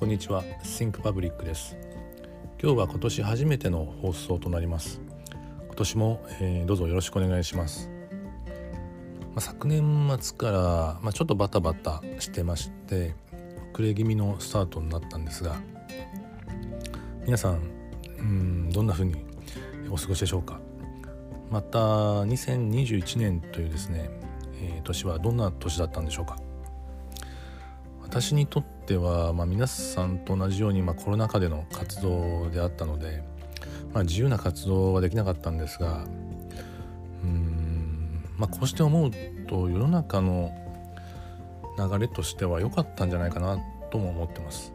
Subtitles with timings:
[0.00, 0.42] こんにちは。
[0.62, 1.76] Think Public です。
[2.58, 4.98] 今日は今年初めての放送となります。
[5.66, 7.90] 今年も、えー、どうぞよろしくお願いします、
[9.34, 10.58] まあ、昨年末から、
[11.02, 13.14] まあ、ちょっとバタバタしてまして
[13.74, 15.60] 遅れ気味のスタートになったんですが
[17.26, 17.60] 皆さん
[18.20, 19.22] うんどんな風に
[19.90, 20.60] お過ごしでしょうか？
[21.50, 24.08] また2021年というですね、
[24.62, 26.38] えー、年はどんな年だったんでしょうか？
[28.10, 33.22] 私にとっては、まあ、皆さんと同じように、まあ、コロナ禍での活動であったので、
[33.94, 36.04] まあ、自由な活動はできなかったんですが
[37.22, 39.12] うん、まあ、こうして思う
[39.46, 40.52] と世の中の
[41.78, 43.58] 流れとしては良かったんじゃないかな
[43.92, 44.72] とも思ってます。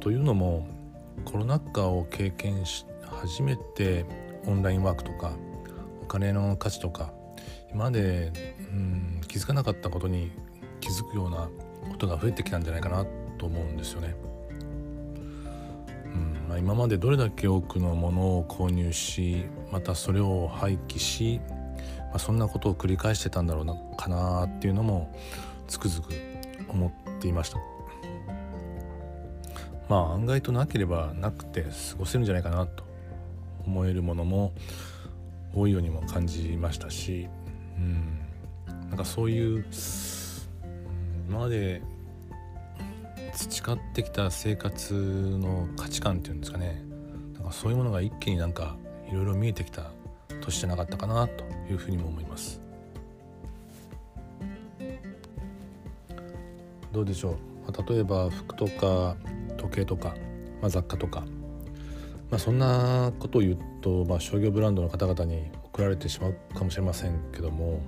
[0.00, 0.66] というのも
[1.26, 4.06] コロナ禍を経験し初めて
[4.46, 5.32] オンラインワークとか
[6.02, 7.12] お金の価値とか
[7.70, 10.32] 今までうん気づかなかったことに
[10.80, 11.50] 気づくような
[11.90, 13.04] ことが増えてきたんじゃないかな
[13.38, 14.14] と思うんですよね。
[16.06, 21.40] うんまあ、今までどれだけ多くのものを購入しまたそれを廃棄し、
[21.98, 25.12] まあ、そんなことを繰り返してたんだろうなかなっていうのも
[25.66, 26.12] つくづく
[26.68, 27.58] 思っていました。
[29.88, 31.68] まあ案外となければなくて過
[31.98, 32.84] ごせるんじゃないかなと
[33.66, 34.52] 思えるものも
[35.54, 37.28] 多いようにも感じましたし、
[37.76, 38.18] うん、
[38.88, 39.66] なんかそういう
[41.28, 41.82] 今まで
[43.32, 46.82] 培ってきた生活の価値観っていうんですかね。
[47.34, 48.76] なんかそういうものが一気になんか
[49.10, 49.90] いろいろ見えてきた
[50.40, 52.60] 年じゃなかったかなというふうにも思います。
[56.92, 57.32] どうでしょう、
[57.66, 59.16] まあ、例えば服とか
[59.56, 60.14] 時計とか、
[60.60, 61.22] まあ、雑貨とか、
[62.30, 67.80] まあ、そんなことを言うと、まあ、商業ブランドの方々に送られてしまうかもしれませんけども。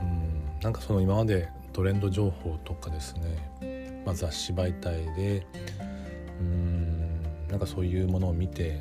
[0.00, 0.30] うん
[0.62, 5.46] なんかその今までトレンド情報とかですね、まあ、雑誌媒体で
[6.40, 8.80] うんなんかそういうものを見て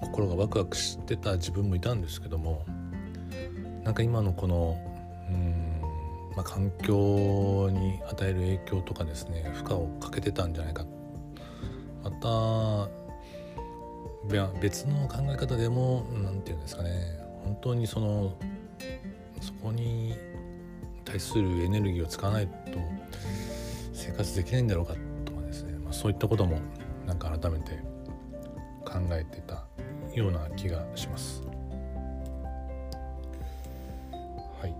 [0.00, 2.64] 心がワクワクしてた自分もいたんですけども
[3.84, 4.76] なんか今のこの
[5.28, 5.80] うん、
[6.36, 10.84] まあ、環境に与える影響とかですね負荷をかけてたんじゃないか。
[12.02, 12.88] また
[14.60, 16.90] 別の考え方でも何て言うんですかね。
[17.44, 18.32] 本当にその
[19.40, 20.14] そこに
[21.06, 22.52] 対するエネルギーを使わないと
[23.94, 24.94] 生活できないんだろうか
[25.24, 26.60] とかですね、まあ、そういったことも
[27.06, 27.78] なんか改めて
[28.84, 29.64] 考えてた
[30.14, 31.42] ような気がします。
[34.60, 34.74] はい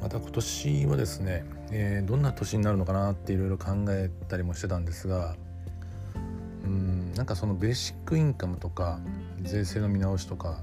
[0.00, 5.34] また今年はですね、えー、どんな年になるのかなっていろいろ考えたりもしてたんですが
[6.64, 9.00] うんなんかそのベーシックインカムとか
[9.44, 10.62] 税制の見直しとか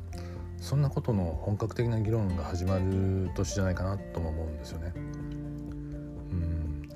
[0.59, 4.93] そんなことの本格的な議論が始まる年じゃないかなとも思うんですよね。
[4.95, 4.99] う
[6.35, 6.89] ん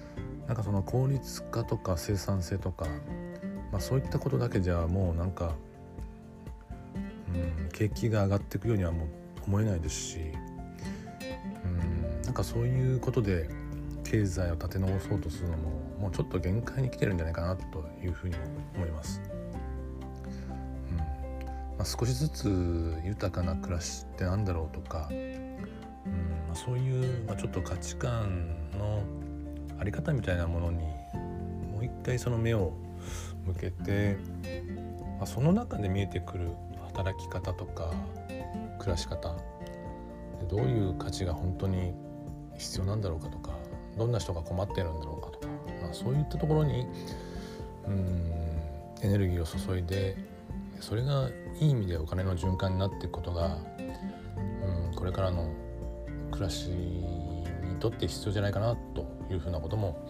[0.47, 2.85] なんかその効率化とか生産性とか、
[3.71, 5.55] まあ、そういったことだけじゃもうなんか、
[7.33, 9.07] うん、景気が上がっていくようにはもう
[9.47, 10.19] 思えないですし、
[11.65, 13.49] うん、なんかそういうことで
[14.03, 15.69] 経済を立て直そうとするのも
[15.99, 18.35] もうちょっと限界に来てるんじゃないかなというふうに
[18.75, 19.19] 思います。
[21.77, 29.03] まあ、少しずつ豊かな暮らしってなんだろうとか、うんまあ、そういう、まあ、ちょっと価値観の
[29.79, 30.77] あり方みたいなものに
[31.71, 32.73] もう一回その目を
[33.45, 34.17] 向けて、
[35.17, 36.49] まあ、その中で見えてくる
[36.85, 37.91] 働き方とか
[38.79, 39.35] 暮らし方
[40.49, 41.93] どういう価値が本当に
[42.57, 43.51] 必要なんだろうかとか
[43.97, 45.47] どんな人が困ってるんだろうかとか、
[45.81, 46.87] まあ、そういったところに
[47.87, 48.31] うん
[49.01, 50.17] エネルギーを注いで
[50.79, 53.57] それがいい意味でお金の循環になっていくことが、
[54.89, 55.49] うん、これからの
[56.31, 57.45] 暮らしに
[57.79, 60.07] とって必要じゃないかなというふうなことも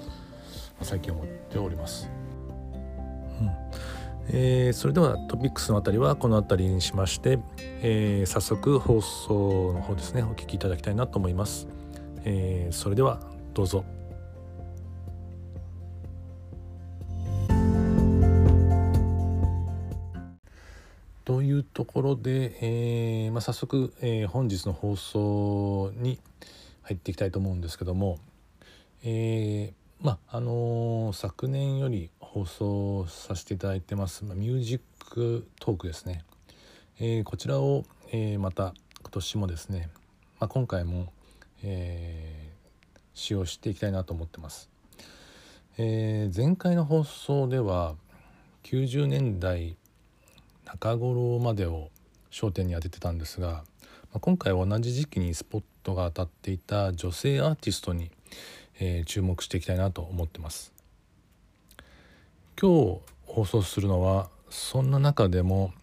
[0.82, 2.10] 最近思っております。
[3.40, 3.52] うん
[4.30, 7.38] えー、それではトピックスのあたりはこの辺りにしまして、
[7.82, 11.68] えー、早速放送の方ですねお聞きいただきたいなと思います。
[12.24, 13.20] えー、それでは
[13.54, 13.86] どうぞ。
[21.96, 26.20] ころで、えー、まあ、早速、えー、本日の放送に
[26.82, 28.20] 入っていきたいと思うんですけども、
[29.06, 36.26] えー、まああの昨年より放送させていただいてます、まあ、ミュージックトークですね、
[37.00, 39.90] えこちらを、えまた今年もですね、
[40.42, 41.14] まあ、今回も、
[41.64, 42.52] え
[43.14, 44.70] 使用していきたいなと思ってます。
[45.78, 47.96] え前回の放送では
[48.64, 49.78] 90年代
[50.76, 51.90] 中頃までを
[52.32, 53.64] 焦点に当ててたんですが
[54.14, 58.12] ま今回同じ時期にスポットが当たっていた女性アーティストに、
[58.82, 60.74] えー、注目していきたいなと思ってます。
[62.60, 65.74] 今日放送するのはそんな中でも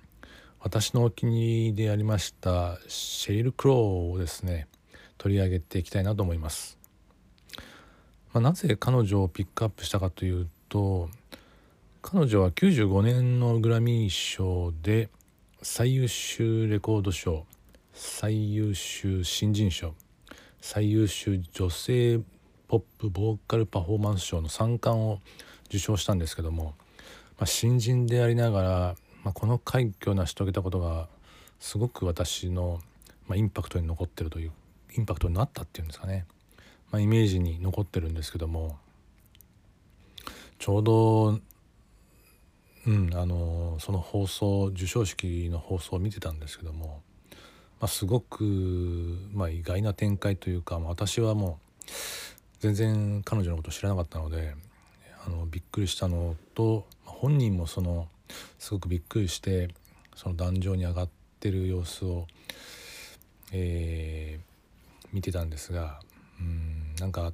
[0.60, 4.68] 私のお気に入りでありましたシェリル・クローをですね
[5.16, 6.78] 取り上げていきたいなと思います、
[8.32, 11.08] まあ、なぜ彼女をピックアップしたかというと
[12.04, 15.08] 彼女は95年のグラミー賞で
[15.62, 17.46] 最優秀レコード賞
[17.94, 19.94] 最優秀新人賞
[20.60, 22.20] 最優秀女性
[22.66, 25.20] ポップボーカルパフォーマンス賞の3冠を
[25.66, 26.74] 受賞したんですけども、
[27.38, 31.06] まあ、新人でありながら、まあ、この快挙を成し遂げたことが
[31.60, 32.80] すごく私の、
[33.28, 34.50] まあ、インパクトに残ってるという
[34.98, 36.26] インパクトになったっていうんですかね、
[36.90, 38.76] まあ、イメージに残ってるんですけども
[40.58, 41.40] ちょうど
[42.86, 47.02] うん、あのその放送授賞式の放送を見てたんですけども、
[47.80, 51.90] まあ、すごく、まあ、意外な展開というか、私はもう
[52.60, 54.54] 全然彼女のこと知らなかったので
[55.26, 58.08] あのびっくりしたのと本人もその
[58.58, 59.68] すごくびっくりして
[60.14, 61.08] その壇上に上がっ
[61.40, 62.26] てる様子を、
[63.52, 66.00] えー、見てたんですが
[66.40, 67.32] うんなんか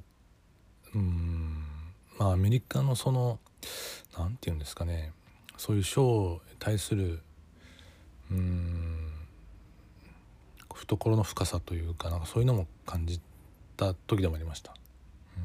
[0.95, 1.63] うん
[2.17, 3.39] まあアメリカのその
[4.17, 5.13] 何て言うんですかね
[5.59, 7.19] そういう書に対する
[8.31, 9.11] うん
[10.73, 13.19] 懐の深さというかなんかそういうのも感じ
[13.75, 14.73] た時でもありました。
[15.37, 15.43] うん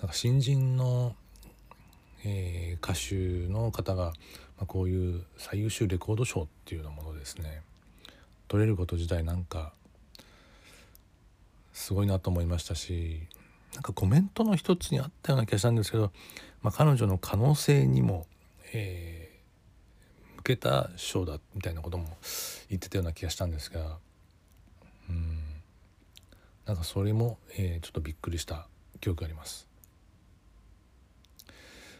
[0.00, 1.14] なんか新人の、
[2.24, 4.12] えー、歌手の方が、ま
[4.62, 7.62] あ、こういう最優秀レコード賞っていうようなものですね
[8.48, 9.72] 取れること自体なんか
[11.72, 13.28] すごいなと思いましたし
[13.74, 16.10] なんかコメントの一つにあったような気がしたんですけど、
[16.62, 18.26] まあ、彼女の可能性にも
[18.74, 22.16] えー、向けた賞だみたいなことも
[22.68, 23.98] 言ってたような気がしたんですが
[25.08, 25.38] うん
[26.66, 28.66] なんかそれも、えー、ちょっとびっくりした
[29.00, 29.68] 記憶があります。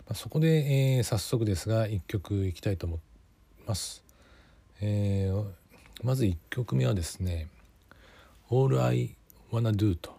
[0.06, 3.00] まあ、そこで、えー、早速ですが1曲いきたいと思い
[3.66, 4.02] ます。
[4.80, 5.44] えー、
[6.02, 7.48] まず1曲目はですね
[8.50, 9.16] 「All I
[9.52, 10.16] Wanna Do」と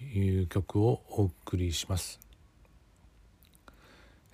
[0.00, 2.25] いう曲をお送りします。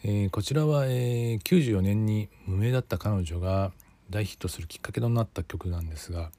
[0.04, 3.70] えー、こちらは、えー、94年に無名だった彼女が
[4.10, 6.32] 大ヒットするきっかけとなった曲なんですが、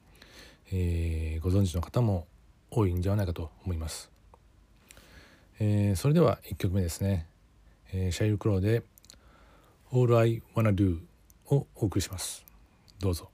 [0.70, 2.26] えー、ご存知の方も
[2.70, 4.10] 多いんではないかと思います、
[5.60, 7.26] えー、それでは1曲目ですね、
[7.94, 8.82] えー、シャイル・クローで
[9.94, 11.00] 「All I Wanna Do」
[11.48, 12.44] をお送りします。
[13.00, 13.30] どうぞ。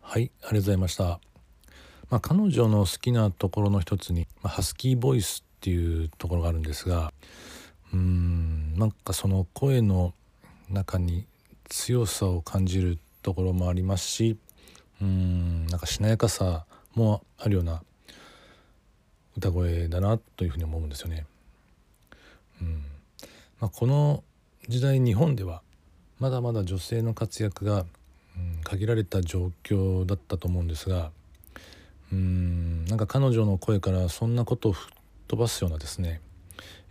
[0.00, 1.04] はいありがとうございました、
[2.08, 7.10] まあ、彼女の好きなところの一つに、まあ、ハスキーボイスっていうところがあるんですが
[7.94, 10.12] うんなんかその声の
[10.68, 11.24] 中に
[11.70, 14.36] 強さを感じるところもありますし
[15.00, 17.82] うんなんかしなやかさもあるような
[19.38, 21.24] 歌声だなというふうに思うんですよね。
[22.60, 22.84] うん
[23.58, 24.22] まあ、この
[24.68, 25.62] 時代日本では
[26.20, 27.86] まだまだ女性の活躍が、
[28.36, 31.10] うん、限られた状況だったと思うんですが
[32.12, 34.74] うんなんか彼女の声からそんなことを
[35.28, 36.20] 飛ばすようなですね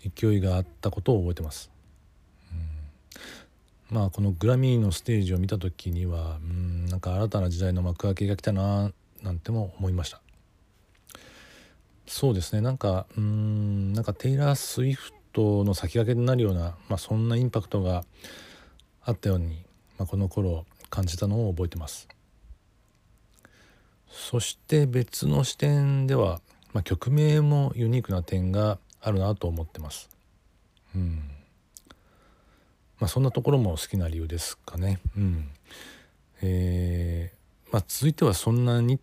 [0.03, 1.71] 勢いがあったことを覚えてます。
[3.89, 10.21] うん、まあこのグラミーのステージを見た時にはうんなんか新たな時代の幕開けが来たななんても思いました。
[12.05, 18.03] そうですねなんかうんなんかテイラー・スウィフトの先駆けになるような、まあ、そんなインパクトが
[19.03, 19.65] あったように、
[19.97, 22.07] まあ、この頃感じたのを覚えてます。
[24.09, 26.39] そして別の視点では
[26.73, 30.09] まあ、曲名もユニークな点があるなと思ってます。
[30.95, 31.29] うん
[32.99, 34.99] まあ、そんなところも好きな理由ですかね。
[35.15, 35.49] うん
[36.41, 38.99] えーまあ、続いてはそんなに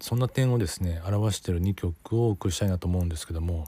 [0.00, 3.66] そんな点をですね表している2曲をお送りしたいなと思うんですけども、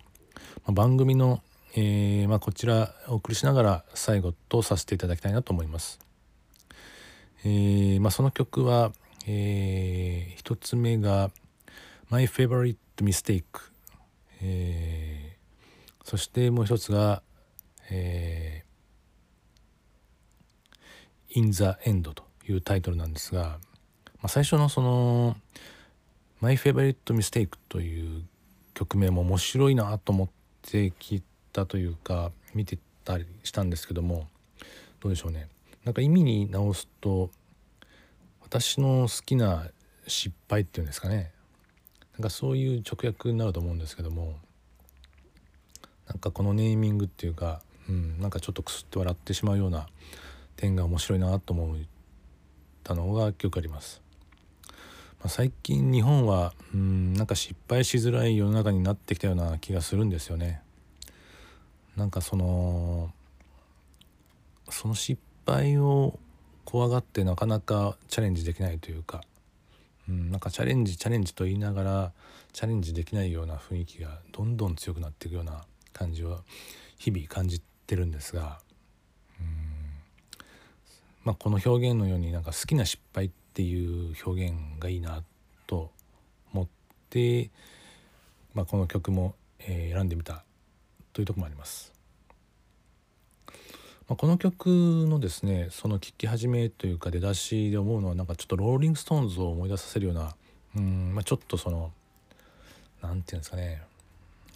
[0.64, 1.40] まあ、番組の、
[1.74, 5.98] えーまあ、こちらお送りしながら最後とさせていただきたいなと思います。
[7.44, 8.92] えーまあ、その曲は、
[9.26, 11.30] えー、1つ目が
[12.08, 13.44] 「My Favorite Mistake、
[14.40, 17.20] えー、そしてもう一つが、
[17.90, 23.58] えー、In the End というタイトルなんですが、
[24.20, 25.36] まあ、最初のその
[26.40, 28.22] My Favorite Mistake という
[28.74, 30.28] 曲名も面白いなと思っ
[30.62, 31.22] て聞い
[31.52, 34.28] たというか見てたりしたんですけども
[35.00, 35.48] どうでしょうね。
[35.84, 37.30] なんか意味に直すと
[38.42, 39.66] 私の好きな
[40.06, 41.32] 失敗っていうんですかね。
[42.16, 44.34] なんかそういう直訳になると思うんですけども
[46.08, 49.86] なんかこのネーミングっていうか、うん、なんかちょっとくすって笑ってしまうような
[50.56, 51.76] 点が面白いなと思っ
[52.84, 54.00] たのが記憶あります。
[55.18, 60.62] まあ、最近日本はうんなんか失敗しづらい世の中になってきたような気がするんですよね。
[61.96, 63.12] なんかその
[64.70, 66.18] その失敗を
[66.64, 69.22] 怖がってなかなかチャレンジできないというか、
[70.08, 72.12] うん、なんかチャレンジチャレンジと言いながら
[72.52, 76.40] チャレンジできないような雰囲気がどんどん強くなっていくような感じを
[76.98, 78.60] 日々感じてるんですが、
[79.40, 79.46] うん
[81.24, 85.22] まあ、この表現のようになんか好きな失敗っていう表現がいいな
[85.66, 85.90] と
[86.52, 86.66] 思っ
[87.10, 87.50] て、
[88.54, 90.44] まあ、この曲も、選んでみた
[91.12, 91.95] というとこもあります。
[94.08, 94.66] まあ、この曲
[95.08, 100.36] のですねその聴き始めというか出だしで思うのはなんかちょっとローリング・ストーンズを思い出させるような
[100.76, 101.90] うん、まあ、ちょっとその
[103.02, 103.82] 何て言うんですかね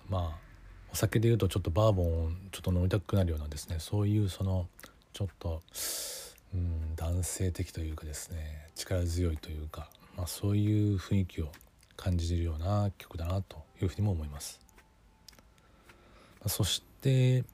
[0.09, 0.50] まあ
[0.92, 4.69] お酒でいうとちょっとバーボンをちょっと飲みたくなるようなですねそういうその
[5.12, 5.62] ちょっと
[6.54, 11.49] うん男性的というかですね力強いというか、まあ、そういう雰囲気を
[11.97, 14.61] 感じるような曲だなというふうにも思います。
[16.47, 17.45] そして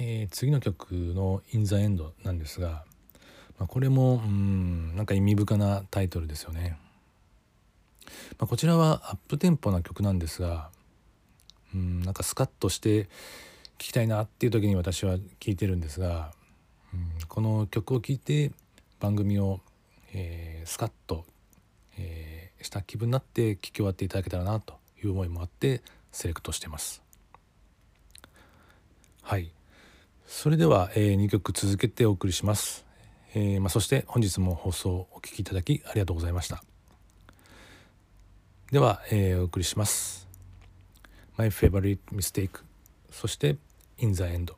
[0.00, 2.84] えー、次の曲の「In the End」なんですが、
[3.58, 6.78] まあ、これもうんなんか意味深なタイトルですよね。
[8.38, 10.70] まあ、こちらはアップテンポな曲なんですが
[11.74, 13.08] うんなんかスカッとして聴
[13.78, 16.32] きたいなっていう時に私は聴いてるんですが、
[16.94, 18.52] うん、この曲を聴いて
[19.00, 19.60] 番組を、
[20.14, 21.24] えー、スカッと、
[21.98, 27.02] えー、した気分になって聴き終わっていただけたらなという思いもあってセレクトしてます。
[29.22, 29.57] はい
[30.30, 32.84] それでは、えー、2曲続けてお送りします、
[33.34, 36.62] えーまあ、そして本日も放送をお聴きいただきありがとうございました。
[38.70, 40.28] では、えー、お送りします。
[41.38, 42.60] My Favorite Mistake
[43.10, 43.56] そして
[43.96, 44.52] In the End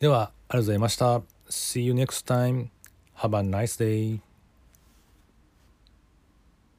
[0.00, 1.18] ではありがとうございました。
[1.50, 2.68] See you next time.
[3.16, 4.27] Have a nice day.